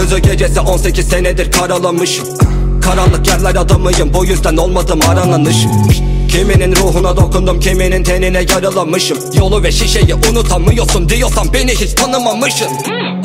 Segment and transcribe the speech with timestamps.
[0.00, 2.28] Gündüzü gecesi 18 senedir karalamışım
[2.82, 5.70] Karanlık yerler adamıyım bu yüzden olmadım arananışım
[6.28, 9.18] Kiminin ruhuna dokundum kiminin tenine yaralamışım.
[9.38, 12.68] Yolu ve şişeyi unutamıyorsun diyorsan beni hiç tanımamışsın.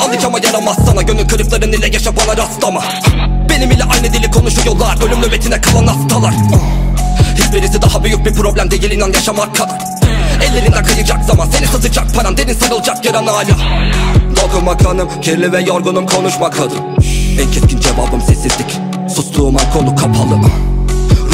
[0.00, 2.84] Alacağıma yaramaz sana gönül kırıkların ile yaşa bana rastlama
[3.50, 6.34] Benim ile aynı dili konuşuyorlar ölüm nöbetine kalan hastalar.
[7.38, 9.93] Hiçbirisi daha büyük bir problem değil inan yaşamak kadar
[10.42, 13.44] Ellerinden kayacak zaman seni sızacak paran derin sarılacak yaran hala.
[14.36, 16.78] Dokunma kanım kirli ve yorgunum konuşma kadın
[17.40, 18.80] En keskin cevabım sessizlik
[19.14, 20.40] Sustuğum an konu kapalı.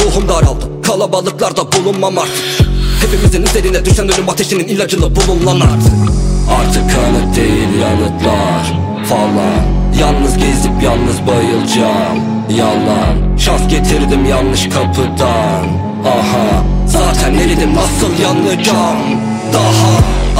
[0.04, 5.92] Ruhum daraldı kalabalıklarda bulunmam artık Hepimizin üzerine düşen ölüm ateşinin ilacını bulun lan artık.
[6.60, 8.72] Artık kanıt değil yanıtlar
[9.08, 9.80] falan.
[10.00, 12.18] Yalnız gezip yalnız bayılacağım.
[12.50, 15.66] Yalan Şans getirdim yanlış kapıdan.
[16.04, 16.64] Aha
[17.60, 18.96] Eridim nasıl yanacağım
[19.52, 19.90] Daha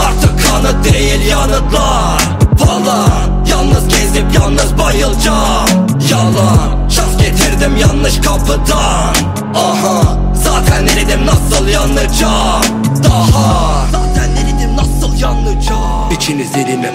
[0.06, 2.22] Artık kanıt değil yanıtlar.
[2.58, 5.68] Falan Yalnız gezip yalnız bayılacağım.
[6.10, 9.14] Yalan Şans getirdim yanlış kapıdan.
[9.54, 12.62] Aha Zaten eridim nasıl yanacağım?
[13.04, 16.10] Daha Zaten eridim nasıl yanacağım?
[16.10, 16.94] İçiniz erinim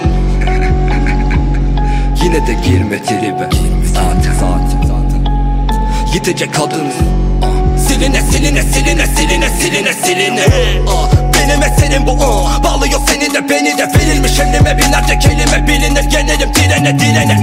[2.22, 3.48] Yine de girme tribe.
[3.94, 5.32] Zaten zaten zaten.
[6.14, 6.92] Yitecek kadın.
[7.88, 9.05] Siline siline siline
[9.48, 10.46] siline siline siline.
[10.88, 12.64] Ah, Benim eserim bu ah.
[12.64, 13.88] Bağlıyor seni de beni de.
[13.98, 15.66] Verilmiş emrime binlerce kelime.
[15.66, 17.34] Bilinir gelirim direne direne.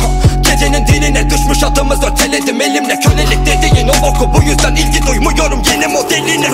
[0.00, 0.08] Ha,
[0.42, 3.00] Gecenin diline düşmüş adımız öteledim Elimle.
[3.00, 6.48] Kölelik dediğin o boku Bu yüzden ilgi duymuyorum yeni modeline.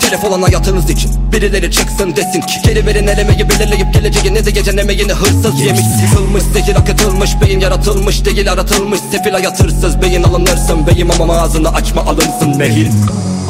[0.00, 2.60] Telefon hayatınız için Birileri çıksın desin ki.
[2.64, 5.80] Geri verin elemeyi belirleyip geleceğinizi gecen emeğini hırsız yemiş.
[5.80, 8.24] Sıkılmış zehir akıtılmış Beyin yaratılmış.
[8.24, 12.56] Değil aratılmış Sefil hayat hırsız beyin alınırsın Beyim ama ağzını açma alınsın.
[12.58, 12.88] Mehil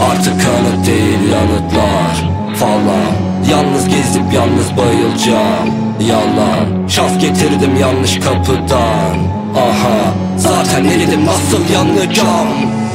[0.01, 2.31] Artık kanıt değil yanıtlar.
[2.57, 3.13] Falan.
[3.51, 5.69] Yalnız gezip yalnız bayılacağım.
[6.01, 6.89] Yalan.
[6.89, 9.17] Şans getirdim yanlış kapıdan.
[9.57, 10.15] Aha.
[10.37, 12.49] Zaten eridim nasıl yanacağım?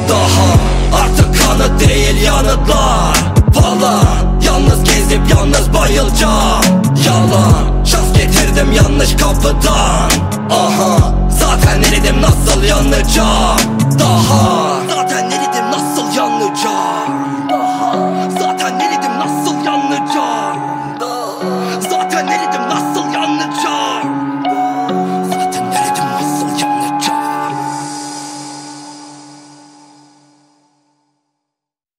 [0.09, 0.69] Daha
[1.03, 3.17] Artık kanıt değil yanıtlar.
[3.53, 4.39] Falan.
[4.45, 6.63] Yalnız gezip yalnız bayılacağım.
[7.07, 7.85] Yalan.
[7.85, 10.09] Şans getirdim yanlış kapıdan.
[10.49, 11.13] Aha.
[11.29, 13.59] Zaten eridim nasıl yanacağım?
[13.99, 14.88] Daha